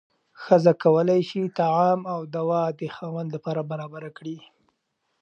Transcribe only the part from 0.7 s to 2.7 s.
کولی شي طعام او دوا